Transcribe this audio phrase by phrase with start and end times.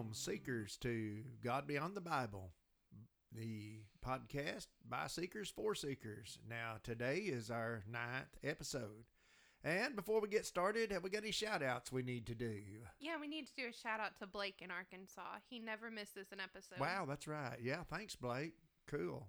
[0.00, 2.52] Welcome, seekers, to God Beyond the Bible,
[3.36, 6.38] the podcast by seekers for seekers.
[6.48, 9.04] Now, today is our ninth episode.
[9.62, 12.62] And before we get started, have we got any shout outs we need to do?
[12.98, 15.40] Yeah, we need to do a shout out to Blake in Arkansas.
[15.50, 16.80] He never misses an episode.
[16.80, 17.58] Wow, that's right.
[17.60, 18.54] Yeah, thanks, Blake.
[18.86, 19.26] Cool.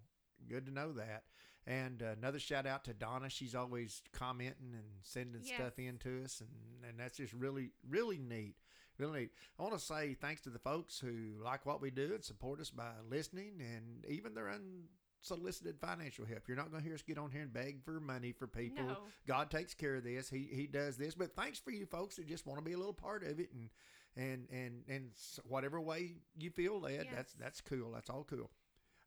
[0.48, 1.24] Good to know that.
[1.68, 3.30] And uh, another shout out to Donna.
[3.30, 5.56] She's always commenting and sending Yes.
[5.58, 8.56] stuff in to us, and, and that's just really, really neat.
[9.02, 9.32] Really neat.
[9.60, 12.60] I want to say thanks to the folks who like what we do and support
[12.60, 16.48] us by listening and even their unsolicited financial help.
[16.48, 18.86] You're not going to hear us get on here and beg for money for people.
[18.86, 18.98] No.
[19.28, 20.30] God takes care of this.
[20.30, 21.16] He He does this.
[21.16, 23.50] But thanks for you folks that just want to be a little part of it
[23.54, 23.70] and
[24.16, 25.10] and and and
[25.48, 27.06] whatever way you feel led.
[27.06, 27.14] Yes.
[27.16, 27.92] That's that's cool.
[27.94, 28.52] That's all cool.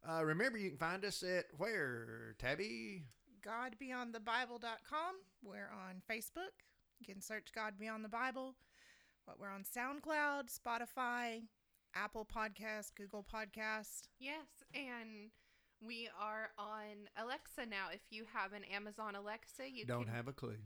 [0.06, 3.04] Uh, remember, you can find us at where Tabby.
[3.46, 5.14] GodBeyondTheBible.com.
[5.44, 6.64] We're on Facebook.
[6.98, 8.54] You can search God Beyond the Bible.
[9.26, 11.42] What we're on SoundCloud, Spotify,
[11.94, 14.08] Apple Podcast, Google Podcast.
[14.20, 15.30] Yes, and
[15.80, 17.86] we are on Alexa now.
[17.92, 20.58] If you have an Amazon Alexa, you Don't can have a clue.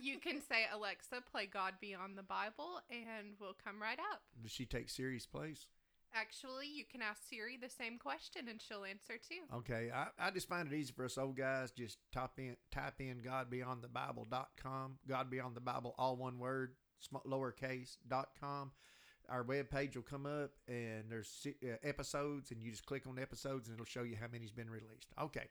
[0.00, 4.20] you can say Alexa, play God Beyond the Bible, and we'll come right up.
[4.42, 5.66] Does she take Siri's place?
[6.14, 9.56] Actually, you can ask Siri the same question, and she'll answer too.
[9.56, 11.70] Okay, I, I just find it easy for us old guys.
[11.70, 14.98] Just type in type in godbeyondthebible.com.
[15.08, 18.72] God Beyond the Bible, all one word, sm- lowercase dot com.
[19.28, 23.68] Our webpage will come up, and there's uh, episodes, and you just click on episodes,
[23.68, 25.12] and it'll show you how many's been released.
[25.20, 25.48] Okay.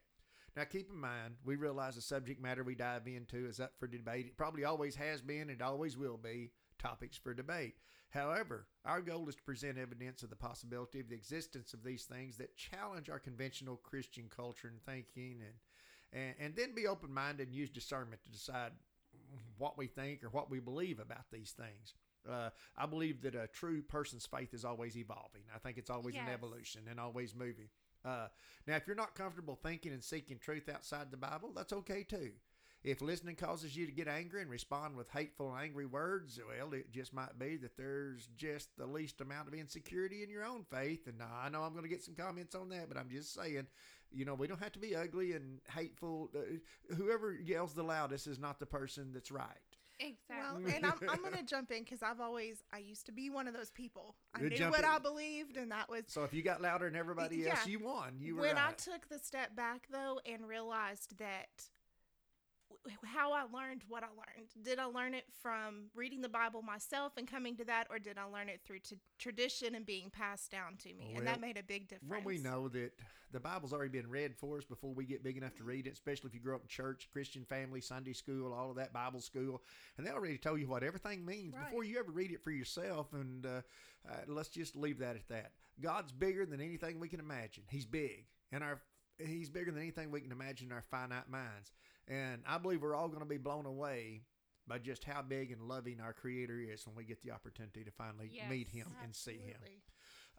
[0.55, 3.87] Now, keep in mind, we realize the subject matter we dive into is up for
[3.87, 4.27] debate.
[4.27, 7.75] It probably always has been, and always will be topics for debate.
[8.11, 12.05] However, our goal is to present evidence of the possibility of the existence of these
[12.05, 15.55] things that challenge our conventional Christian culture and thinking, and
[16.13, 18.71] and, and then be open minded and use discernment to decide
[19.57, 21.93] what we think or what we believe about these things.
[22.29, 25.43] Uh, I believe that a true person's faith is always evolving.
[25.53, 27.69] I think it's always an evolution and always moving.
[28.03, 28.27] Uh,
[28.67, 32.31] now, if you're not comfortable thinking and seeking truth outside the Bible, that's okay too.
[32.83, 36.71] If listening causes you to get angry and respond with hateful and angry words, well,
[36.73, 40.65] it just might be that there's just the least amount of insecurity in your own
[40.69, 41.07] faith.
[41.07, 43.65] And I know I'm going to get some comments on that, but I'm just saying,
[44.15, 46.29] you know, we don't have to be ugly and hateful.
[46.35, 49.47] Uh, whoever yells the loudest is not the person that's right.
[49.99, 50.63] Exactly.
[50.65, 53.29] Well, and I'm, I'm going to jump in because I've always, I used to be
[53.29, 54.15] one of those people.
[54.33, 54.83] I Good knew jump what.
[54.83, 57.71] I believed, and that was So if you got louder than everybody else, Yeah.
[57.71, 58.15] you won.
[58.19, 61.74] You were when I took the step back though and realized that w-
[63.03, 64.49] how I learned what I learned.
[64.63, 68.17] Did I learn it from reading the Bible myself and coming to that, or did
[68.17, 71.13] I learn it through t- tradition and being passed down to me?
[71.17, 72.09] and that made a big difference.
[72.11, 72.91] When we know that
[73.31, 75.93] the Bible's already been read for us before we get big enough to read it,
[75.93, 79.19] especially if you grow up in church, Christian family, Sunday school, all of that Bible
[79.21, 79.61] school,
[79.97, 81.65] and they already tell you what everything means Right.
[81.65, 83.13] before you ever read it for yourself.
[83.13, 83.61] And uh,
[84.09, 85.51] uh, let's just leave that at that.
[85.81, 87.63] God's bigger than anything we can imagine.
[87.69, 88.81] He's big, and our
[89.17, 91.71] He's bigger than anything we can imagine in our finite minds.
[92.07, 94.21] And I believe we're all going to be blown away
[94.67, 97.91] by just how big and loving our Creator is when we get the opportunity to
[97.91, 98.49] finally Yes.
[98.49, 99.57] meet Him and see Him.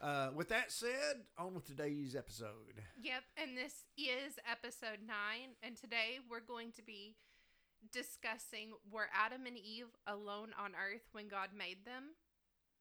[0.01, 2.83] Uh, with that said, on with today's episode.
[3.03, 7.17] Yep, and this is episode nine, and today we're going to be
[7.93, 12.17] discussing were Adam and Eve alone on earth when God made them?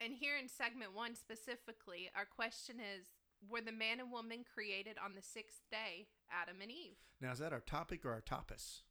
[0.01, 3.07] And here in segment one specifically, our question is
[3.49, 6.97] were the man and woman created on the sixth day, Adam and Eve?
[7.21, 8.81] Now, is that our topic or our topos?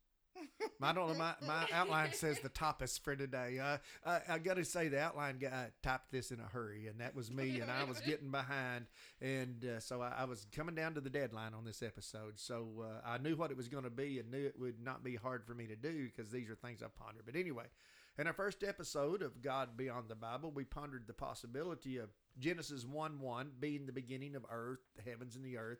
[0.83, 0.93] I.
[1.17, 3.59] My, my outline says the topist for today.
[3.59, 7.01] Uh, I, I got to say, the outline guy typed this in a hurry, and
[7.01, 8.87] that was me, and I was getting behind.
[9.21, 12.35] And uh, so I, I, was coming down to the deadline on this episode.
[12.37, 15.05] So uh, I knew what it was going to be and knew it would not
[15.05, 17.23] be hard for me to do because these are things I ponder.
[17.25, 17.67] But anyway,
[18.19, 22.85] in our first episode of God Beyond the Bible, we pondered the possibility of Genesis
[22.85, 25.79] 1 1 being the beginning of earth, the heavens, and the earth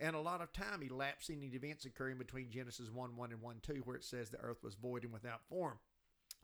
[0.00, 3.56] and a lot of time elapsing in events occurring between Genesis 1 1 and 1
[3.62, 5.78] 2, where it says the earth was void and without form.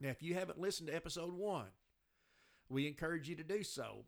[0.01, 1.67] Now, if you haven't listened to episode 1,
[2.69, 4.05] we encourage you to do so.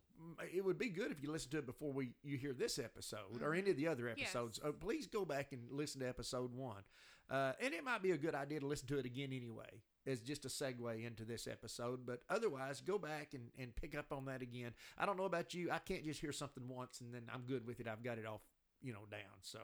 [0.52, 3.34] It would be good if you listen to it before we you hear this episode
[3.34, 3.44] mm-hmm.
[3.44, 4.58] or any of the other episodes.
[4.62, 4.70] Yes.
[4.70, 6.82] Uh, please go back and listen to episode one.
[7.30, 10.20] Uh, and it might be a good idea to listen to it again anyway, as
[10.20, 12.06] just a segue into this episode.
[12.06, 14.72] But otherwise, go back and, and pick up on that again.
[14.98, 15.70] I don't know about you.
[15.70, 17.88] I can't just hear something once and then I'm good with it.
[17.88, 18.42] I've got it all
[18.82, 19.40] you know down.
[19.42, 19.58] So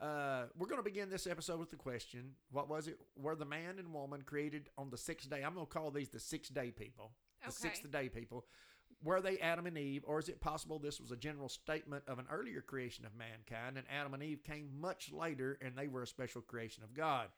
[0.00, 2.98] uh, we're going to begin this episode with the question: What was it?
[3.16, 5.42] Were the man and woman created on the sixth day?
[5.44, 7.12] I'm going to call these the six day people.
[7.42, 7.56] The okay.
[7.56, 8.46] sixth day people.
[9.02, 12.18] Were they Adam and Eve, or is it possible this was a general statement of
[12.18, 16.02] an earlier creation of mankind, and Adam and Eve came much later, and they were
[16.02, 17.28] a special creation of God?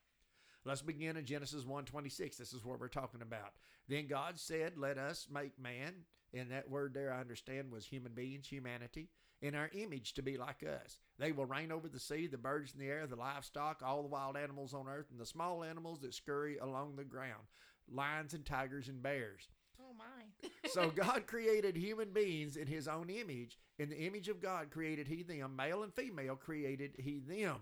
[0.65, 2.37] Let's begin in Genesis 1:26.
[2.37, 3.55] This is what we're talking about.
[3.89, 8.15] Then God said, "Let us make man." And that word there, I understand, was human
[8.15, 9.11] beings, humanity
[9.43, 10.99] in our image to be like us.
[11.19, 14.09] They will reign over the sea, the birds in the air, the livestock, all the
[14.09, 17.43] wild animals on earth, and the small animals that scurry along the ground,
[17.89, 19.49] lions and tigers and bears.
[19.81, 20.49] Oh my.
[20.71, 23.59] so God created human beings in his own image.
[23.79, 27.57] In the image of God created he them, male and female created he them.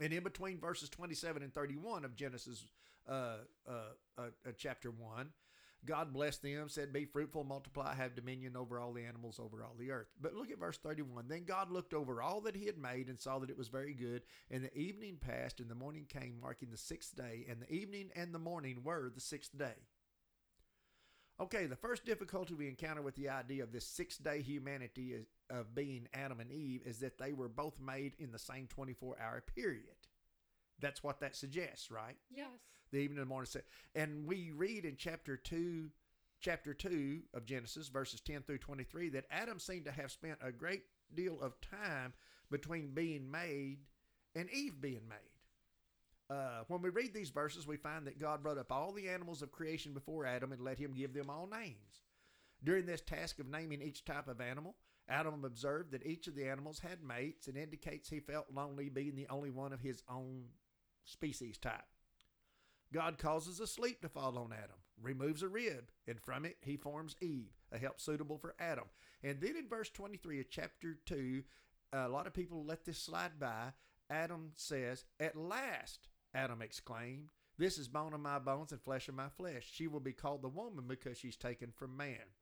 [0.00, 2.64] And in between verses 27 and 31 of Genesis
[3.08, 3.72] uh, uh,
[4.18, 5.30] uh, uh chapter 1,
[5.84, 9.76] God blessed them, said, Be fruitful, multiply, have dominion over all the animals, over all
[9.78, 10.08] the earth.
[10.20, 11.26] But look at verse 31.
[11.28, 13.94] Then God looked over all that he had made and saw that it was very
[13.94, 14.22] good.
[14.50, 17.46] And the evening passed, and the morning came, marking the sixth day.
[17.48, 19.76] And the evening and the morning were the sixth day.
[21.40, 25.26] Okay, the first difficulty we encounter with the idea of this six day humanity is,
[25.50, 29.16] of being Adam and Eve is that they were both made in the same 24
[29.20, 29.84] hour period.
[30.80, 32.16] That's what that suggests, right?
[32.34, 32.48] Yes
[32.92, 33.50] the evening and the morning.
[33.94, 35.90] And we read in chapter 2,
[36.40, 40.52] chapter 2 of Genesis, verses 10 through 23, that Adam seemed to have spent a
[40.52, 40.82] great
[41.14, 42.12] deal of time
[42.50, 43.78] between being made
[44.34, 45.27] and Eve being made.
[46.30, 49.40] Uh, when we read these verses, we find that God brought up all the animals
[49.40, 52.02] of creation before Adam and let him give them all names.
[52.62, 54.74] During this task of naming each type of animal,
[55.08, 59.14] Adam observed that each of the animals had mates and indicates he felt lonely being
[59.14, 60.44] the only one of his own
[61.04, 61.86] species type.
[62.92, 66.76] God causes a sleep to fall on Adam, removes a rib, and from it he
[66.76, 68.84] forms Eve, a help suitable for Adam.
[69.22, 71.42] And then in verse 23 of chapter 2,
[71.92, 73.72] a lot of people let this slide by.
[74.10, 76.08] Adam says, At last,
[76.38, 79.68] Adam exclaimed, This is bone of my bones and flesh of my flesh.
[79.70, 82.32] She will be called the woman because she's taken from man.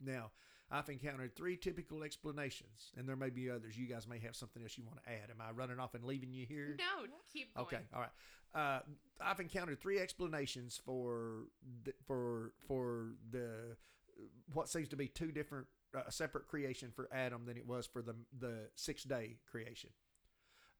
[0.00, 0.30] Now,
[0.70, 3.76] I've encountered three typical explanations, and there may be others.
[3.76, 5.30] You guys may have something else you want to add.
[5.30, 6.76] Am I running off and leaving you here?
[6.78, 7.66] No, keep going.
[7.66, 8.10] Okay, all right.
[8.54, 8.80] Uh,
[9.20, 11.46] I've encountered three explanations for
[11.84, 13.76] the, for for the
[14.52, 15.66] what seems to be two different
[15.96, 19.90] uh, separate creation for Adam than it was for the the six day creation.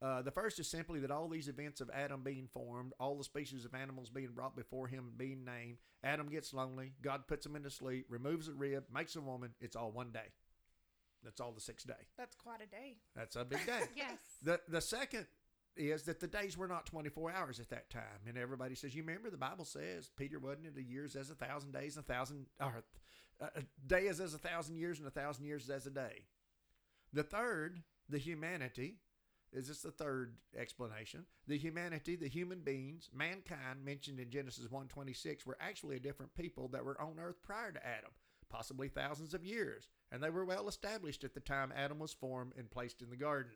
[0.01, 3.25] Uh, the first is simply that all these events of Adam being formed, all the
[3.25, 7.45] species of animals being brought before him, and being named, Adam gets lonely, God puts
[7.45, 9.51] him into sleep, removes a rib, makes a woman.
[9.61, 10.31] It's all one day.
[11.25, 12.07] That's all the sixth day.
[12.17, 12.97] That's quite a day.
[13.17, 13.81] That's a big day.
[13.97, 14.19] yes.
[14.41, 15.27] The the second
[15.77, 18.03] is that the days were not 24 hours at that time.
[18.27, 21.35] And everybody says, you remember the Bible says, Peter wasn't it a years as a
[21.35, 22.83] thousand days, a thousand, or
[23.41, 26.25] a day is as a thousand years, and a thousand years is as a day.
[27.13, 28.97] The third, the humanity,
[29.53, 31.25] is this the third explanation?
[31.47, 36.69] The humanity, the human beings, mankind mentioned in Genesis 1:26 were actually a different people
[36.69, 38.11] that were on earth prior to Adam,
[38.49, 42.53] possibly thousands of years, and they were well established at the time Adam was formed
[42.57, 43.53] and placed in the garden.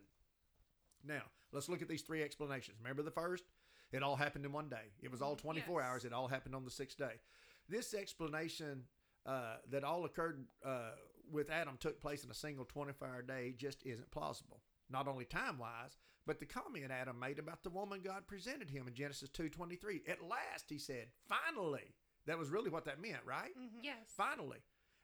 [1.05, 1.23] Now,
[1.53, 2.79] let's look at these three explanations.
[2.81, 3.45] Remember the first?
[3.93, 4.93] It all happened in one day.
[5.03, 5.89] It was all 24 yes.
[5.89, 6.05] hours.
[6.05, 7.21] It all happened on the sixth day.
[7.69, 8.85] This explanation
[9.27, 10.93] uh, that all occurred uh,
[11.31, 14.61] with Adam took place in a single 24 hour day just isn't plausible.
[14.93, 15.97] Not only time wise,
[16.27, 20.03] but the comment Adam made about the woman God presented him in Genesis 2:23.
[20.09, 21.95] At last, he said, "Finally."
[22.27, 23.51] That was really what that meant, right?
[23.59, 23.81] Mm-hmm.
[23.83, 23.97] Yes.
[24.17, 24.59] Finally.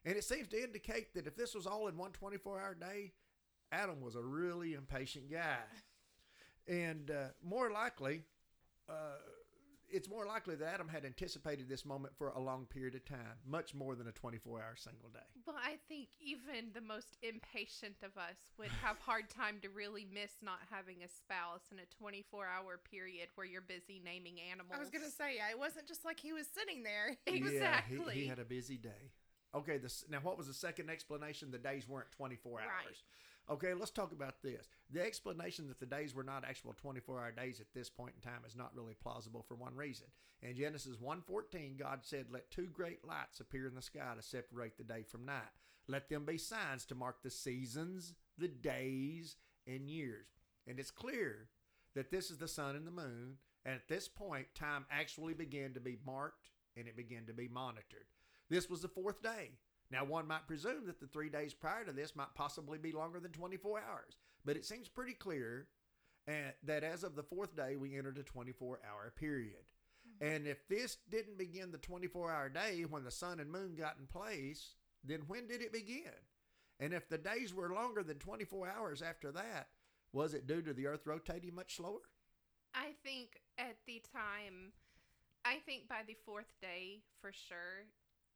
[0.05, 3.13] And it seems to indicate that if this was all in one 24 hour day,
[3.73, 5.59] Adam was a really impatient guy.
[6.69, 8.25] And uh, more likely,
[8.91, 9.17] uh,
[9.91, 13.41] it's more likely that Adam had anticipated this moment for a long period of time,
[13.47, 15.27] much more than a 24 hour single day.
[15.47, 20.07] Well, I think even the most impatient of us would have hard time to really
[20.13, 24.75] miss not having a spouse in a 24 hour period where you're busy naming animals.
[24.77, 27.17] I was gonna say, yeah, it wasn't just like he was sitting there.
[27.27, 27.49] Exactly.
[27.59, 29.13] Yeah, he, he had a busy day.
[29.55, 31.51] Okay, this, now what was the second explanation?
[31.51, 32.69] The days weren't 24 hours.
[32.69, 32.97] Right.
[33.51, 34.69] Okay, let's talk about this.
[34.91, 38.21] The explanation that the days were not actual 24 hour days at this point in
[38.21, 40.07] time is not really plausible for one reason.
[40.43, 44.77] In Genesis 1:14, God said, "Let two great lights appear in the sky to separate
[44.77, 45.51] the day from night.
[45.87, 49.37] Let them be signs to mark the seasons, the days,
[49.67, 50.37] and years."
[50.67, 51.49] And it's clear
[51.95, 55.73] that this is the sun and the moon, and at this point time actually began
[55.73, 58.07] to be marked and it began to be monitored.
[58.49, 59.59] This was the fourth day.
[59.91, 63.21] Now, one might presume that the three days prior to this might possibly be longer
[63.21, 65.69] than 24 hours, but it seems pretty clear
[66.29, 69.65] uh, that as of the fourth day, we entered a 24 hour period.
[70.21, 73.97] And if this didn't begin the 24 hour day when the sun and moon got
[73.99, 76.03] in place, then when did it begin?
[76.81, 79.69] And if the days were longer than 24 hours after that,
[80.13, 82.01] was it due to the earth rotating much slower?
[82.75, 84.73] I think at the time,
[85.45, 87.87] I think by the fourth day for sure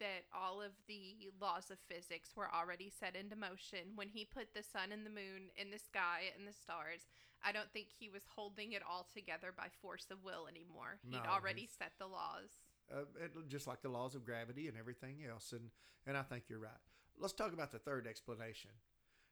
[0.02, 3.94] that all of the laws of physics were already set into motion.
[3.94, 7.06] When he put the sun and the moon in the sky and the stars,
[7.44, 10.98] I don't think he was holding it all together by force of will anymore.
[11.06, 12.50] He'd No, already set the laws.
[12.92, 15.52] uh, it, just like the laws of gravity and everything else.
[15.52, 15.70] And
[16.04, 16.82] and I think you're right.
[17.16, 18.70] Let's talk about the third explanation.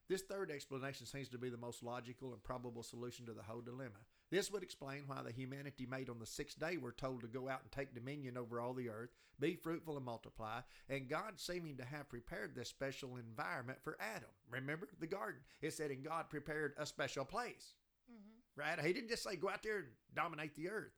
[0.08, 3.60] This third explanation seems to be the most logical and probable solution to the whole
[3.60, 3.98] dilemma.
[4.30, 7.48] This would explain why the humanity made on the sixth day were told to go
[7.48, 9.10] out and take dominion over all the earth,
[9.40, 14.30] be fruitful and multiply, and God seeming to have prepared this special environment for Adam.
[14.50, 15.40] Remember the garden?
[15.60, 17.74] It said, and God prepared a special place
[18.10, 18.60] mm-hmm.
[18.60, 18.86] right?
[18.86, 20.92] He didn't just say go out there and dominate the earth.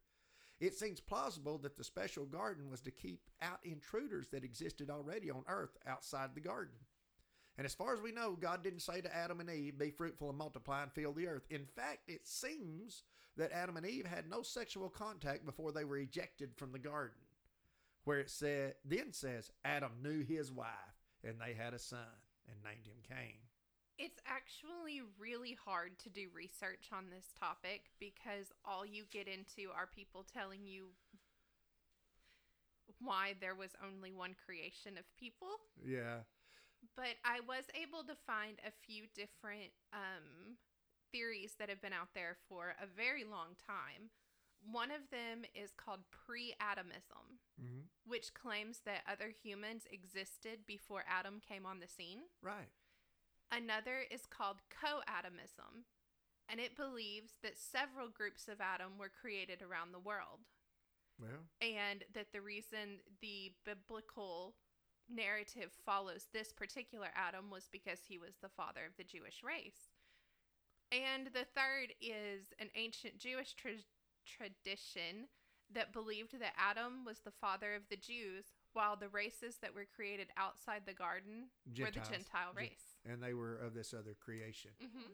[0.61, 5.31] It seems plausible that the special garden was to keep out intruders that existed already
[5.31, 6.75] on earth outside the garden.
[7.59, 10.29] And as far as we know, God didn't say to Adam and Eve, be fruitful
[10.29, 11.43] and multiply and fill the earth.
[11.51, 13.03] In fact, it seems
[13.37, 17.19] that Adam and Eve had no sexual contact before they were ejected from the garden.
[18.05, 20.69] Where it said then says Adam knew his wife,
[21.25, 21.99] and they had a son
[22.49, 23.39] and named him Cain.
[23.99, 29.71] It's actually really hard to do research on this topic because all you get into
[29.77, 30.89] are people telling you
[33.01, 35.61] why there was only one creation of people.
[35.85, 36.27] Yeah.
[36.97, 40.59] But I was able to find a few different um,
[41.13, 44.11] theories that have been out there for a very long time.
[44.65, 51.05] One of them is called pre Adamism, hmm which claims that other humans existed before
[51.09, 52.19] Adam came on the scene.
[52.43, 52.71] Right.
[53.51, 55.85] Another is called co-Adamism,
[56.49, 60.41] and it believes that several groups of Adam were created around the world,
[61.21, 64.57] Well, and that the reason the biblical
[65.09, 69.92] narrative follows this particular Adam was because he was the father of the Jewish race.
[70.93, 73.73] And the third is an ancient Jewish tra-
[74.27, 75.29] tradition
[75.75, 78.45] that believed that Adam was the father of the Jews,
[78.75, 82.99] while the races that were created outside the garden were the Gentile race.
[83.11, 84.71] and they were of this other creation.
[84.81, 85.13] hmm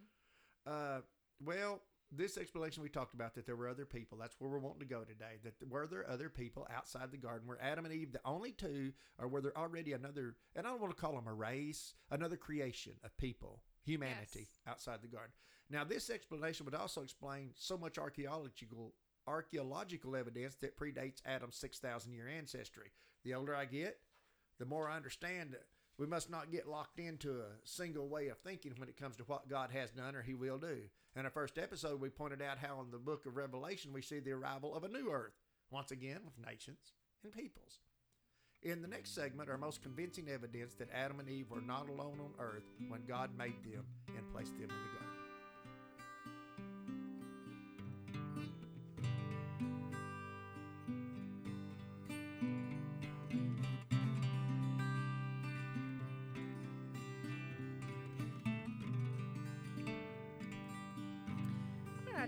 [0.67, 1.01] Uh,
[1.45, 1.81] well,
[2.11, 4.19] this explanation we talked about that there were other people.
[4.19, 5.39] That's where we're wanting to go today.
[5.45, 7.47] That were there other people outside the garden?
[7.47, 10.35] Were Adam and Eve the only two, or were there already another?
[10.57, 14.59] And I don't want to call them a race, another creation of people, humanity Yes.
[14.67, 15.33] outside the garden.
[15.71, 18.95] Now, this explanation would also explain so much archaeological
[19.27, 22.93] archaeological evidence that predates Adam's six thousand year ancestry.
[23.25, 24.01] The older I get,
[24.59, 25.67] the more I understand that
[25.99, 29.25] we must not get locked into a single way of thinking when it comes to
[29.25, 30.79] what God has done or He will do.
[31.17, 34.21] In our first episode, we pointed out how in the book of Revelation we see
[34.21, 35.35] the arrival of a new earth,
[35.71, 36.93] once again with nations
[37.25, 37.81] and peoples.
[38.65, 42.19] In the next segment, our most convincing evidence that Adam and Eve were not alone
[42.21, 45.09] on earth when God made them and placed them in the garden.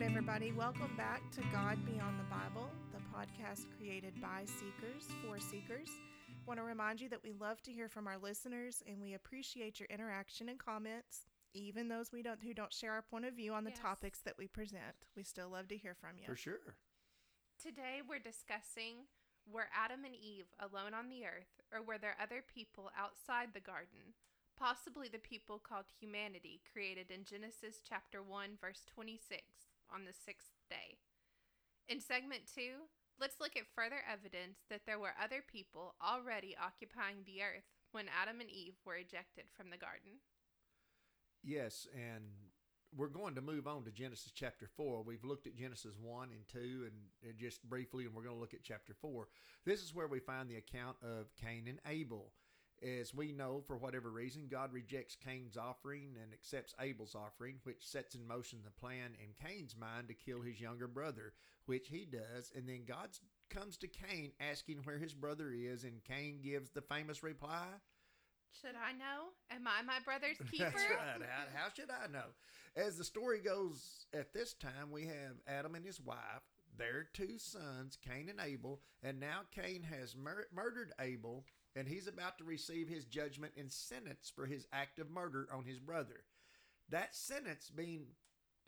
[0.03, 5.89] Everybody, welcome back to God Beyond the Bible, the podcast created by seekers for seekers.
[6.47, 9.79] Want to remind you that we love to hear from our listeners and we appreciate
[9.79, 13.55] your interaction and comments, even those we don't who don't share our point of view
[13.55, 13.79] on the Yes.
[13.79, 15.07] topics that we present.
[15.15, 16.27] We still love to hear from you.
[16.27, 16.75] For sure.
[17.63, 19.07] Today we're discussing
[19.47, 23.61] were Adam and Eve alone on the earth, or were there other people outside the
[23.61, 24.15] garden,
[24.57, 29.43] possibly the people called humanity created in Genesis chapter 1, verse 26,
[29.93, 30.99] on the sixth day?
[31.89, 32.87] In segment 2,
[33.21, 38.07] Let's look at further evidence that there were other people already occupying the earth when
[38.09, 40.25] Adam and Eve were ejected from the garden.
[41.45, 42.25] Yes, and
[42.97, 45.03] we're going to move on to Genesis chapter 4.
[45.03, 48.55] We've looked at Genesis 1 and 2 and, just briefly, and we're going to look
[48.55, 49.29] at chapter 4.
[49.67, 52.33] This is where we find the account of Cain and Abel.
[52.83, 57.87] As we know, for whatever reason, God rejects Cain's offering and accepts Abel's offering, which
[57.87, 61.35] sets in motion the plan in Cain's mind to kill his younger brother,
[61.67, 62.51] which he does.
[62.57, 63.11] And then God
[63.51, 67.67] comes to Cain asking where his brother is, and Cain gives the famous reply
[68.63, 69.29] Should I know?
[69.51, 70.71] Am I my brother's keeper?
[70.71, 71.29] That's right.
[71.29, 72.29] How, how should I know?
[72.77, 76.17] As the story goes, at this time, we have Adam and his wife,
[76.79, 81.45] their two sons, Cain and Abel, and now Cain has mur- murdered Abel
[81.77, 85.65] and he's about to receive his judgment and sentence for his act of murder on
[85.65, 86.25] his brother.
[86.89, 88.07] That sentence being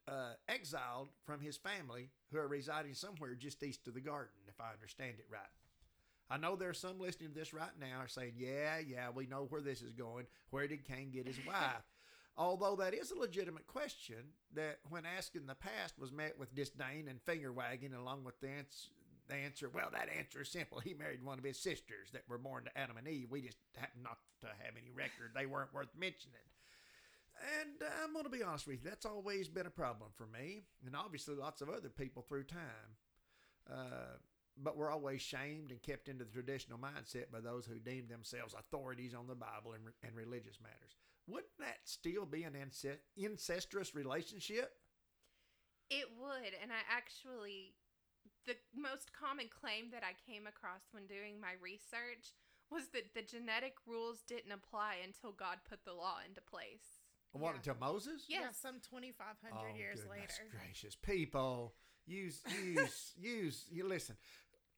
[0.09, 4.61] uh, exiled from his family, who are residing somewhere just east of the garden, if
[4.61, 5.41] I understand it right.
[6.31, 9.27] I know there are some listening to this right now are saying, "Yeah, yeah, we
[9.27, 10.27] know where this is going.
[10.51, 11.85] Where did Cain get his wife?"
[12.39, 16.55] Although that is a legitimate question that, when asked in the past, was met with
[16.55, 18.89] disdain and finger wagging, along with the answer,
[19.29, 20.81] the answer, well, that answer is simple.
[20.81, 23.29] He married one of his sisters that were born to Adam and Eve.
[23.31, 25.31] We just happen not to have any record.
[25.35, 26.47] They weren't worth mentioning.
[27.61, 30.65] And I'm going to be honest with you, that's always been a problem for me,
[30.85, 32.97] and obviously lots of other people through time.
[33.71, 34.19] Uh,
[34.63, 38.55] but we're always shamed and kept into the traditional mindset by those who deem themselves
[38.55, 40.97] authorities on the Bible and, and religious matters.
[41.27, 42.55] Wouldn't that still be an
[43.17, 44.73] incestuous relationship?
[45.91, 47.75] It would, and I actually
[48.47, 52.35] the most common claim that I came across when doing my research
[52.71, 57.03] was that the genetic rules didn't apply until God put the law into place.
[57.33, 57.57] What, yeah.
[57.57, 58.25] until Moses?
[58.29, 58.41] Yes.
[58.43, 60.51] Yeah, some 2,500 oh, years goodness later.
[60.51, 60.97] gracious.
[60.97, 61.75] People,
[62.07, 64.17] use, use, use, you listen.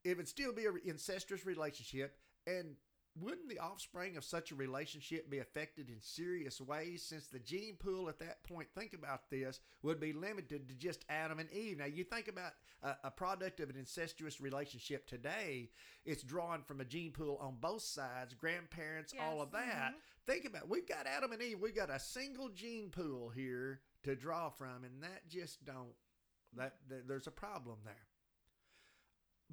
[0.04, 2.16] It would still be an incestuous relationship,
[2.46, 2.76] and
[3.20, 7.76] wouldn't the offspring of such a relationship be affected in serious ways since the gene
[7.78, 11.78] pool at that point, think about this, would be limited to just Adam and Eve?
[11.78, 12.52] Now, you think about
[12.82, 15.70] a, a product of an incestuous relationship today,
[16.04, 19.22] it's drawn from a gene pool on both sides, grandparents, yes.
[19.24, 19.92] all of that.
[19.92, 19.98] Mm-hmm.
[20.26, 20.68] Think about it.
[20.68, 24.82] We've got Adam and Eve, we've got a single gene pool here to draw from,
[24.84, 25.94] and that just don't,
[26.56, 27.94] that, that there's a problem there.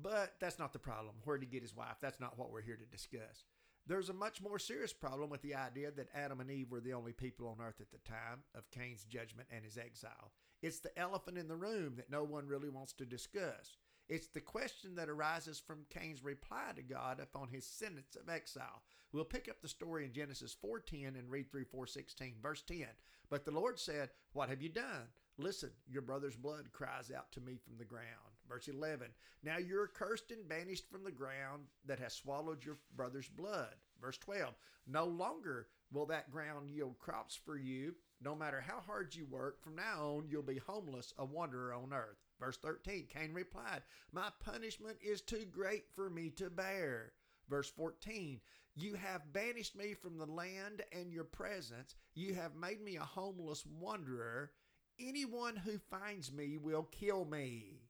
[0.01, 1.15] But that's not the problem.
[1.23, 1.97] Where did he get his wife?
[2.01, 3.45] That's not what we're here to discuss.
[3.87, 6.93] There's a much more serious problem with the idea that Adam and Eve were the
[6.93, 10.31] only people on earth at the time of Cain's judgment and his exile.
[10.61, 13.77] It's the elephant in the room that no one really wants to discuss.
[14.07, 18.83] It's the question that arises from Cain's reply to God upon his sentence of exile.
[19.11, 22.39] We'll pick up the story in Genesis 4:10 and read through 4:16.
[22.41, 22.87] Verse 10.
[23.29, 27.41] But the Lord said, "What have you done?" Listen, your brother's blood cries out to
[27.41, 28.30] me from the ground.
[28.51, 29.07] Verse 11
[29.43, 33.75] Now you're cursed and banished from the ground that has swallowed your brother's blood.
[34.01, 34.53] Verse 12
[34.87, 37.95] No longer will that ground yield crops for you.
[38.21, 41.93] No matter how hard you work, from now on you'll be homeless, a wanderer on
[41.93, 42.17] earth.
[42.41, 47.13] Verse 13 Cain replied, My punishment is too great for me to bear.
[47.49, 48.41] Verse 14
[48.75, 51.95] You have banished me from the land and your presence.
[52.15, 54.51] You have made me a homeless wanderer.
[54.99, 57.80] Anyone who finds me will kill me.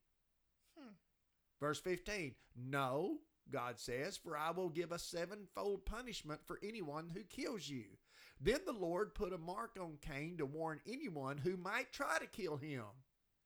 [1.61, 3.19] Verse 15 No,
[3.49, 7.85] God says, for I will give a sevenfold punishment for anyone who kills you.
[8.41, 12.25] Then the Lord put a mark on Cain to warn anyone who might try to
[12.25, 12.83] kill him.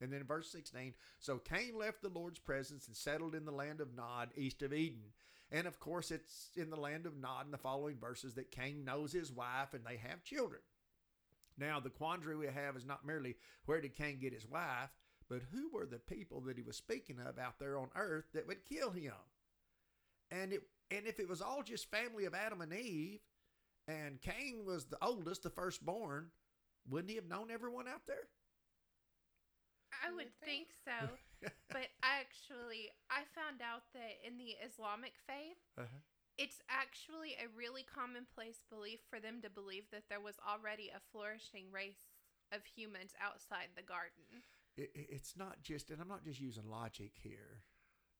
[0.01, 3.81] And then verse 16 So Cain left the Lord's presence and settled in the land
[3.81, 5.11] of Nod, east of Eden.
[5.51, 8.83] And of course, it's in the land of Nod in the following verses that Cain
[8.83, 10.61] knows his wife and they have children.
[11.57, 14.89] Now, the quandary we have is not merely where did Cain get his wife,
[15.29, 18.47] but who were the people that he was speaking of out there on earth that
[18.47, 19.13] would kill him?
[20.31, 20.61] And it
[20.91, 23.21] and if it was all just family of Adam and Eve,
[23.87, 26.27] and Cain was the oldest, the firstborn,
[26.87, 28.29] wouldn't he have known everyone out there?
[30.05, 31.09] I would think so.
[31.69, 36.01] but actually, I found out that in the Islamic faith, uh-huh
[36.37, 41.03] it's actually a really commonplace belief for them to believe that there was already a
[41.11, 42.11] flourishing race
[42.51, 44.43] of humans outside the garden.
[44.77, 47.63] It, it's not just, and I'm not just using logic here.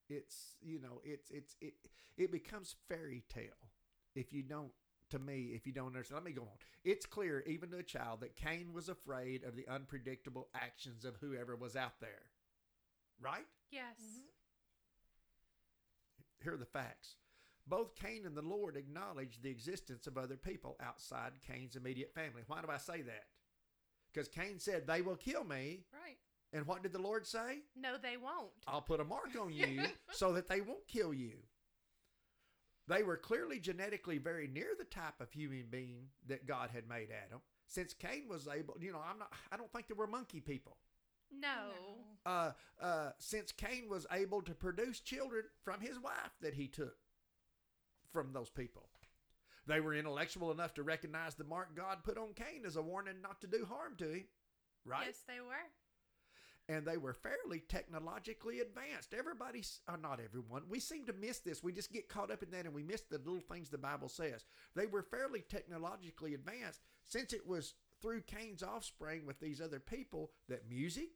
[0.10, 1.74] It's you know, it's it's it
[2.18, 3.72] it becomes fairy tale
[4.16, 4.72] if you don't.
[5.12, 6.58] To me, if you don't understand, let me go on.
[6.84, 11.16] It's clear, even to a child, that Cain was afraid of the unpredictable actions of
[11.22, 12.24] whoever was out there.
[13.22, 13.46] Right?
[13.72, 14.00] Yes.
[14.02, 14.26] Mm-hmm.
[16.44, 17.18] Here are the facts.
[17.68, 22.42] Both Cain and the Lord acknowledged the existence of other people outside Cain's immediate family.
[22.48, 23.26] Why do I say that?
[24.14, 25.86] Because Cain said, They will kill me.
[25.94, 26.18] Right.
[26.56, 27.64] And what did the Lord say?
[27.76, 28.54] No, they won't.
[28.66, 31.34] I'll put a mark on you so that they won't kill you.
[32.88, 37.10] They were clearly genetically very near the type of human being that God had made
[37.12, 37.42] Adam.
[37.68, 40.78] Since Cain was able, you know, I'm not I don't think there were monkey people.
[41.30, 41.74] No.
[42.26, 46.96] Uh uh since Cain was able to produce children from his wife that he took
[48.14, 48.88] from those people.
[49.68, 53.22] They were intellectual enough to recognize the mark God put on Cain as a warning
[53.22, 54.26] not to do harm to him.
[54.86, 55.08] Right?
[55.08, 55.66] Yes, they were.
[56.68, 59.14] And they were fairly technologically advanced.
[59.14, 61.62] Everybody's, or not everyone, we seem to miss this.
[61.64, 64.10] We just get caught up in that and we miss the little things the Bible
[64.10, 64.46] says.
[64.76, 70.32] They were fairly technologically advanced since it was through Cain's offspring with these other people
[70.50, 71.10] that music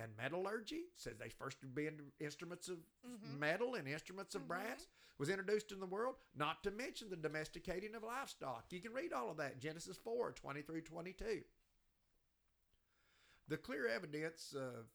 [0.00, 3.36] and metallurgy, says they first being instruments of Mhm.
[3.38, 4.48] metal and instruments of Mhm.
[4.48, 4.86] brass,
[5.18, 8.72] was introduced in the world, not to mention the domesticating of livestock.
[8.72, 11.44] You can read all of that in Genesis 4 20 through 22.
[13.48, 14.86] The clear evidence of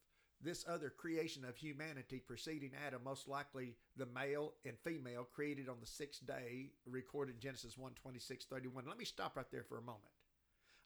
[0.41, 5.77] this other creation of humanity preceding Adam, most likely the male and female created on
[5.79, 8.85] the sixth day, recorded in Genesis 1 26 31.
[8.87, 10.03] Let me stop right there for a moment.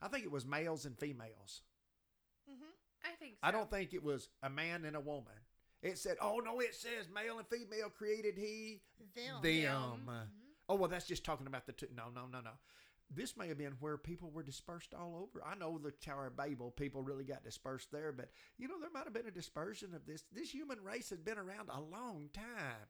[0.01, 1.61] I think it was males and females.
[2.49, 2.71] Mhm.
[3.03, 3.39] I think so.
[3.43, 5.33] I don't think it was a man and a woman.
[5.81, 8.81] It said, oh no, it says male and female created he
[9.15, 9.41] Them.
[9.41, 10.05] them.
[10.07, 10.29] Mhm.
[10.69, 11.87] Oh well, that's just talking about the two.
[11.95, 12.51] No, no, no, no.
[13.09, 15.43] This may have been where people were dispersed all over.
[15.45, 18.89] I know the Tower of Babel, people really got dispersed there, but you know there
[18.93, 20.25] might have been a dispersion of this.
[20.33, 22.87] This human race has been around a long time.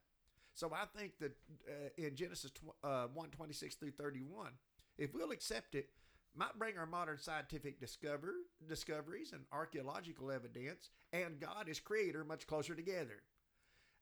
[0.54, 1.36] So I think that
[1.68, 4.52] uh, in Genesis tw- uh, one twenty six through thirty one,
[4.98, 5.88] if we'll accept it,
[6.34, 8.34] might bring our modern scientific discover
[8.68, 13.22] discoveries and archaeological evidence and God as creator much closer together.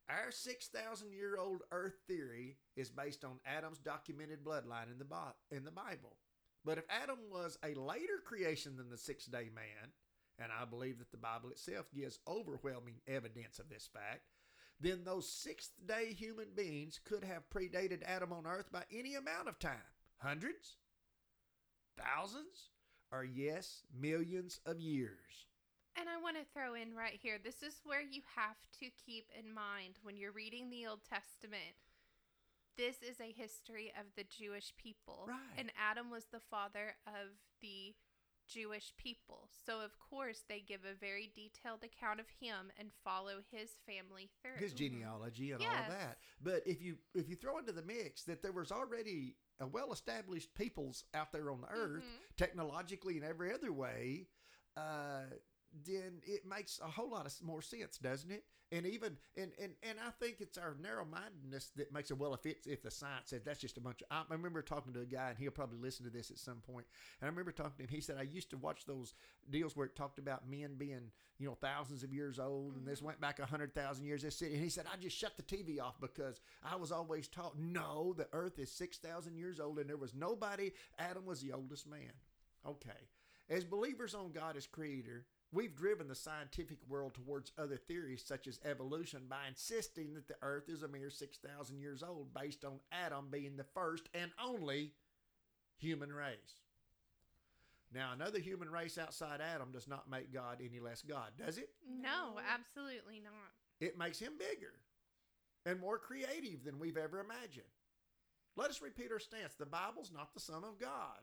[0.08, 5.64] Our 6,000 year old Earth theory is based on Adam's documented bloodline in the, in
[5.64, 6.16] the Bible.
[6.64, 9.92] But if Adam was a later creation than the six day man,
[10.38, 14.22] and I believe that the Bible itself gives overwhelming evidence of this fact,
[14.80, 19.48] then those sixth day human beings could have predated Adam on Earth by any amount
[19.48, 19.76] of time
[20.18, 20.76] hundreds,
[21.98, 22.70] thousands,
[23.12, 25.46] or yes, millions of years.
[25.98, 29.26] And I want to throw in right here this is where you have to keep
[29.38, 31.76] in mind when you're reading the Old Testament.
[32.76, 35.24] This is a history of the Jewish people.
[35.26, 35.38] Right.
[35.56, 37.32] And Adam was the father of
[37.62, 37.94] the
[38.46, 39.48] Jewish people.
[39.64, 44.28] So, of course, they give a very detailed account of him and follow his family
[44.42, 44.62] through.
[44.62, 46.18] his genealogy and all of that.
[46.42, 49.92] But if you if you throw into the mix that there was already a well
[49.92, 52.36] established peoples out there on the earth, Mhm.
[52.36, 54.28] technologically and every other way,
[54.76, 55.24] uh,
[55.84, 58.44] then it makes a whole lot of more sense, doesn't it?
[58.72, 62.34] And even and and, and I think it's our narrow mindedness that makes it well
[62.34, 65.00] if it's if the science said that's just a bunch of I remember talking to
[65.00, 66.86] a guy and he'll probably listen to this at some point.
[67.20, 69.14] And I remember talking to him, he said I used to watch those
[69.50, 72.98] deals where it talked about men being, you know, thousands of years old and this
[72.98, 73.06] mm-hmm.
[73.06, 74.54] went back a hundred thousand years this city.
[74.54, 78.14] And he said, I just shut the TV off because I was always taught, no,
[78.16, 81.88] the earth is six thousand years old and there was nobody, Adam was the oldest
[81.88, 82.12] man.
[82.66, 82.90] Okay.
[83.48, 88.46] As believers on God as creator, we've driven the scientific world towards other theories such
[88.46, 92.80] as evolution by insisting that the earth is a mere 6,000 years old based on
[92.92, 94.92] Adam being the first and only
[95.78, 96.60] human race.
[97.94, 101.70] Now, another human race outside Adam does not make God any less God, does it?
[101.88, 102.40] No, No.
[102.40, 103.52] absolutely not.
[103.80, 104.74] It makes him bigger
[105.64, 107.66] and more creative than we've ever imagined.
[108.56, 109.54] Let us repeat our stance.
[109.54, 111.20] The Bible's not the sum of God.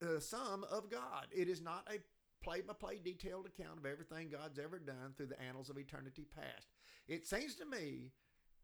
[0.00, 1.26] The sum of God.
[1.34, 1.98] It is not a
[2.46, 6.26] play by play detailed account of everything God's ever done through the annals of eternity
[6.32, 6.68] past.
[7.08, 8.12] It seems to me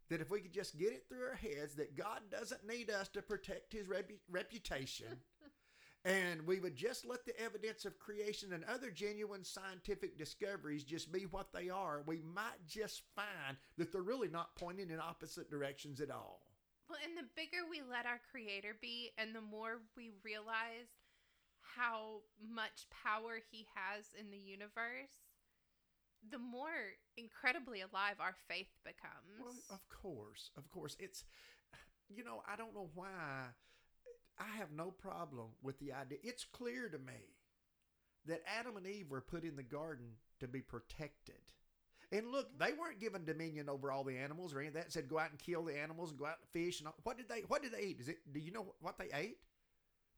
[0.08, 3.08] that if we could just get it through our heads that God doesn't need us
[3.08, 5.18] to protect his repu- reputation,
[6.04, 11.10] and we would just let the evidence of creation and other genuine scientific discoveries just
[11.10, 15.50] be what they are, we might just find that they're really not pointing in opposite
[15.50, 16.46] directions at all.
[16.88, 21.01] Well, and the bigger we let our creator be, and the more we realize
[21.76, 22.22] how
[22.54, 25.24] much power he has in the universe,
[26.30, 29.40] the more incredibly alive our faith becomes.
[29.40, 30.96] Well, of course, of course.
[31.00, 31.24] It's,
[32.08, 33.46] you know, I don't know why.
[34.38, 36.18] I have no problem with the idea.
[36.22, 37.36] It's clear to me
[38.26, 40.06] that Adam and Eve were put in the garden
[40.40, 41.34] to be protected.
[42.12, 44.86] And look, they weren't given dominion over all the animals or any of that.
[44.86, 46.94] It said go out and kill the animals and go out and fish and all.
[47.04, 48.00] what did they what did they eat?
[48.00, 49.38] Is it do you know what they ate?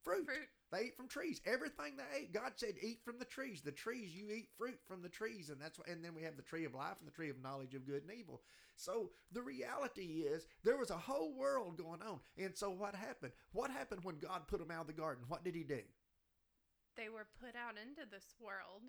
[0.04, 0.24] Fruit.
[0.26, 0.48] Fruit.
[0.70, 1.40] They ate from trees.
[1.46, 3.62] Everything they ate, God said, eat from the trees.
[3.62, 6.42] The trees, you eat fruit from the trees, and that's and then we have the
[6.42, 8.42] tree of life and the tree of knowledge of good and evil.
[8.76, 12.18] So the reality is, there was a whole world going on.
[12.36, 13.32] And so what happened?
[13.52, 15.24] What happened when God put them out of the garden?
[15.28, 15.80] What did He do?
[16.96, 18.82] They were put out into this world.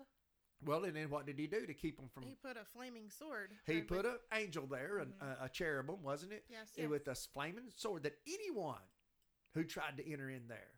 [0.64, 2.22] Well, and then what did he do to keep them from?
[2.22, 3.50] He put a flaming sword.
[3.66, 5.40] He or put an angel there, an- Mhm.
[5.42, 6.44] a, a cherubim, wasn't it?
[6.48, 6.72] Yes.
[6.76, 8.80] It with a flaming sword that anyone
[9.52, 10.75] who tried to enter in there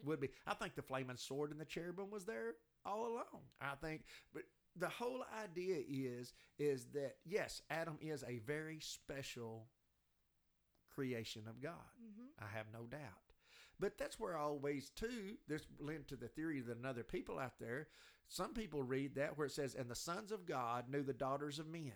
[0.00, 0.06] right.
[0.08, 0.30] would be.
[0.46, 3.42] I think the flaming sword and the cherubim was there all along.
[3.60, 4.42] I think, but
[4.76, 9.66] the whole idea is is that yes, Adam is a very special
[10.94, 11.72] creation of God.
[11.98, 13.00] hmm I have no doubt.
[13.78, 15.36] But that's where I always too.
[15.48, 17.88] This led to the theory that another people out there.
[18.28, 21.58] Some people read that where it says, "And the sons of God knew the daughters
[21.58, 21.94] of men."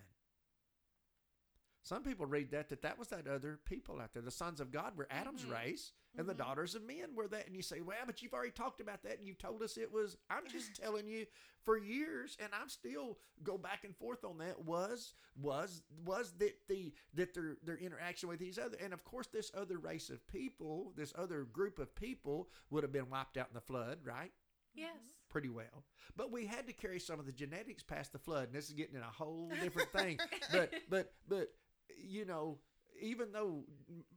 [1.83, 4.23] Some people read that that that was that other people out there.
[4.23, 5.51] The sons of God were Adam's Mhm.
[5.51, 6.37] race, and the Mhm.
[6.37, 7.47] daughters of men were that.
[7.47, 9.91] And you say, "Well, but you've already talked about that, and you've told us it
[9.91, 11.27] was." I'm just telling you
[11.63, 14.59] for years, and I'm still go back and forth on that.
[14.65, 19.27] Was was was that the that their their interaction with these other, and of course,
[19.27, 23.47] this other race of people, this other group of people, would have been wiped out
[23.49, 24.33] in the flood, right?
[24.73, 24.97] Yes.
[25.29, 28.53] Pretty well, but we had to carry some of the genetics past the flood, and
[28.55, 30.19] this is getting in a whole different thing.
[30.51, 31.53] But but but
[31.97, 32.59] you know,
[33.01, 33.63] even though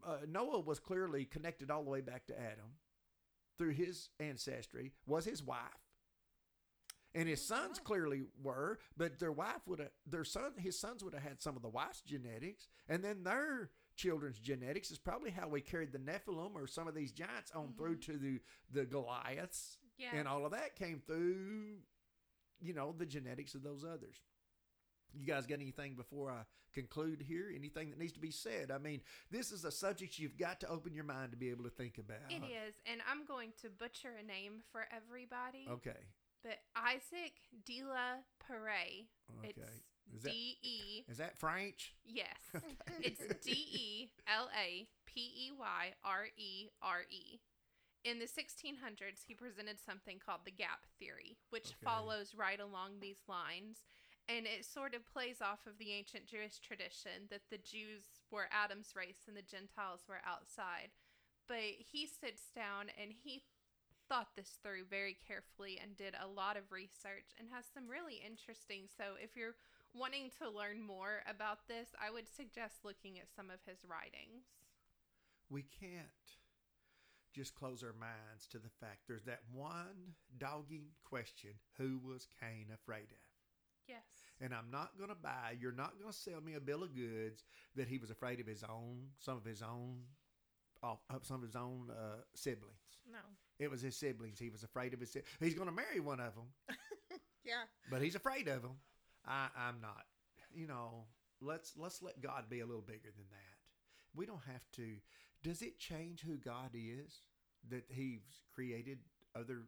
[0.05, 2.77] uh, Noah was clearly connected all the way back to Adam
[3.57, 5.59] through his ancestry, was his wife.
[7.15, 11.15] And his sons clearly were, but their wife would have, their son, his sons would
[11.15, 15.49] have had some of the wife's genetics, and then their children's genetics is probably how
[15.49, 18.03] we carried the Nephilim or some of these giants on through Mhm.
[18.03, 20.13] to the the Goliaths, Yes.
[20.15, 21.79] and all of that came through,
[22.61, 24.23] you know, the genetics of those others.
[25.15, 26.43] You guys got anything before I
[26.75, 27.47] conclude here?
[27.55, 28.71] Anything that needs to be said?
[28.71, 31.65] I mean, this is a subject you've got to open your mind to be able
[31.65, 32.19] to think about.
[32.31, 35.67] It is, and I'm going to butcher a name for everybody.
[35.71, 35.99] Okay.
[36.43, 37.33] But Isaac
[37.67, 39.07] de la Pere.
[39.39, 39.49] Okay.
[39.49, 39.59] It's
[40.17, 41.05] Is that D E.
[41.09, 41.95] is that French?
[42.07, 42.39] Yes.
[43.01, 47.41] It's D E L A P E Y R E R E.
[48.05, 51.85] In the 1600s, he presented something called the gap theory, which Okay.
[51.85, 53.79] follows right along these lines.
[54.29, 58.53] And it sort of plays off of the ancient Jewish tradition that the Jews were
[58.53, 60.93] Adam's race and the Gentiles were outside.
[61.49, 63.43] But he sits down and he
[64.09, 68.21] thought this through very carefully and did a lot of research and has some really
[68.25, 68.85] interesting.
[68.89, 69.57] So if you're
[69.95, 74.45] wanting to learn more about this, I would suggest looking at some of his writings.
[75.51, 76.29] we can't
[77.33, 82.67] just close our minds to the fact there's that one dogging question who was Cain
[82.73, 83.28] afraid of?
[83.89, 84.03] Yes.
[84.41, 86.95] And I'm not going to buy, you're not going to sell me a bill of
[86.95, 87.43] goods
[87.75, 89.97] that he was afraid of his own, some of his own,
[90.83, 93.01] of of some of his own uh, siblings.
[93.11, 93.19] No.
[93.59, 94.39] It was his siblings.
[94.39, 95.11] He was afraid of his.
[95.11, 96.45] si- He's going to marry one of them,
[97.45, 97.65] Yeah.
[97.91, 98.77] but he's afraid of them.
[99.27, 100.05] I, I'm not.
[100.55, 101.05] You know,
[101.41, 103.57] let's let's let God be a little bigger than that.
[104.15, 104.87] We don't have to.
[105.43, 107.23] Does it change who God is
[107.71, 108.23] that He's
[108.55, 108.99] created
[109.35, 109.63] other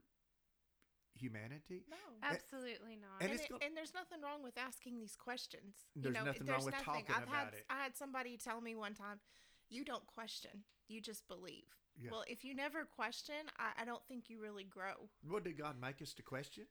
[1.14, 1.84] humanity?
[1.90, 1.96] No.
[2.22, 3.22] Absolutely not.
[3.22, 5.86] And, it's it- gonna- and there's nothing wrong with asking these questions.
[5.96, 7.04] There's you know, nothing there's wrong with nothing.
[7.06, 7.64] talking I've had, about it.
[7.70, 9.20] I had somebody tell me one time,
[9.68, 11.64] "You don't question, you just believe."
[11.96, 12.10] Yeah.
[12.12, 15.10] Well, if you never question, I, I don't think you really grow.
[15.26, 16.66] What did God make us to question?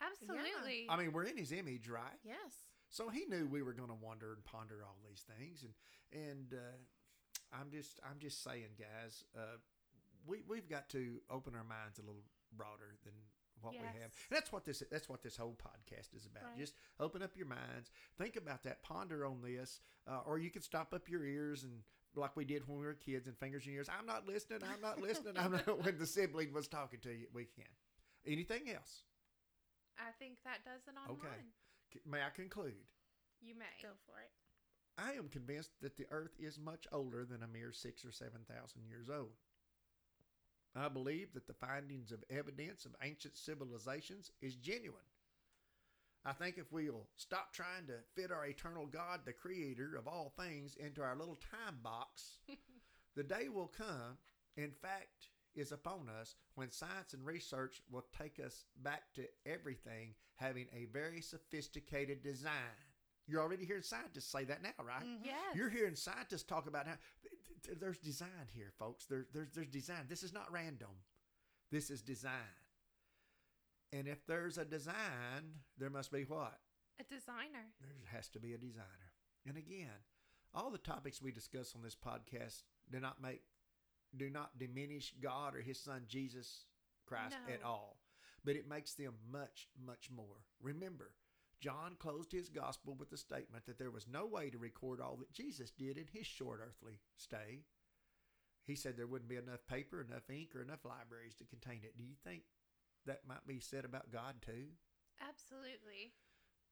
[0.00, 0.86] Absolutely.
[0.88, 2.18] I mean, we're in His image, right?
[2.24, 2.64] Yes.
[2.88, 5.74] So He knew we were going to wonder and ponder all these things, and
[6.28, 9.58] and uh, I'm just I'm just saying, guys, uh,
[10.26, 12.24] we we've got to open our minds a little
[12.56, 13.12] broader than
[13.62, 14.12] what we have.
[14.28, 16.44] And that's what this that's what this whole podcast is about.
[16.50, 16.58] Right.
[16.58, 20.62] Just open up your minds, think about that, ponder on this, uh, or you can
[20.62, 21.82] stop up your ears and.
[22.16, 23.88] Like we did when we were kids, and fingers in your ears.
[23.88, 24.58] I'm not listening.
[24.64, 25.34] I'm not listening.
[25.36, 25.62] I'm not.
[25.84, 27.70] When the sibling was talking to you, we can.
[28.26, 29.04] Anything else?
[29.96, 32.02] I think that does it on Okay.
[32.04, 32.74] May I conclude?
[33.40, 33.78] You may.
[33.80, 34.30] Go for it.
[34.98, 38.40] I am convinced that the earth is much older than a mere six or seven
[38.48, 39.32] thousand years old.
[40.74, 45.00] I believe that the findings of evidence of ancient civilizations is genuine.
[46.24, 50.32] I think if we'll stop trying to fit our eternal God, the creator of all
[50.38, 52.36] things, into our little time box,
[53.16, 54.18] the day will come,
[54.56, 60.14] in fact, is upon us when science and research will take us back to everything
[60.36, 62.52] having a very sophisticated design.
[63.26, 65.04] You're already hearing scientists say that now, right?
[65.04, 65.24] Mhm.
[65.24, 65.56] Yes.
[65.56, 66.96] You're hearing scientists talk about how
[67.80, 69.06] there's design here, folks.
[69.06, 70.06] There, there's there's design.
[70.08, 70.90] This is not random.
[71.70, 72.32] This is design.
[73.92, 76.58] And if there's a design, there must be what?
[77.00, 77.66] A designer.
[77.80, 79.12] There has to be a designer.
[79.46, 79.88] And again,
[80.54, 83.42] all the topics we discuss on this podcast do not make
[84.16, 86.64] do not diminish God or his son Jesus
[87.06, 87.98] Christ at all.
[88.44, 90.44] But it makes them much, much more.
[90.62, 91.12] Remember,
[91.60, 95.16] John closed his gospel with the statement that there was no way to record all
[95.16, 97.60] that Jesus did in his short earthly stay.
[98.66, 101.98] He said there wouldn't be enough paper, enough ink, or enough libraries to contain it.
[101.98, 102.42] Do you think
[103.06, 104.68] that might be said about God too?
[105.20, 106.12] Absolutely.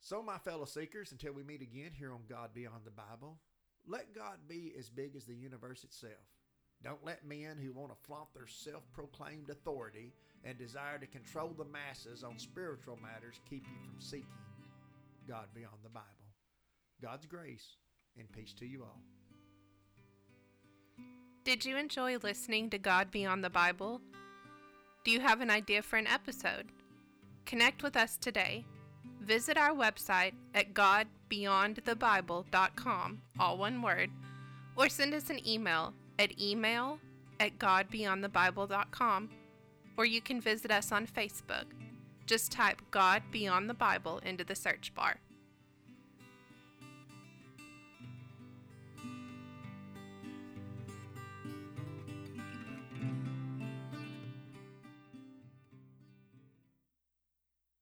[0.00, 3.38] So, my fellow seekers, until we meet again here on God Beyond the Bible,
[3.86, 6.12] let God be as big as the universe itself.
[6.84, 10.12] Don't let men who want to flaunt their self proclaimed authority
[10.44, 14.47] and desire to control the masses on spiritual matters keep you from seeking
[15.28, 16.06] God beyond the Bible.
[17.02, 17.76] God's grace
[18.16, 19.02] and peace to you all.
[21.44, 24.00] Did you enjoy listening to God Beyond the Bible?
[25.04, 26.66] Do you have an idea for an episode?
[27.46, 28.64] Connect with us today.
[29.22, 34.10] Visit our website at godbeyondthebible.com, all one word,
[34.76, 36.98] or send us an email at email
[37.38, 39.30] at godbeyondthebible.com,
[39.96, 41.64] or you can visit us on Facebook.
[42.28, 45.16] Just type God Beyond the Bible into the search bar.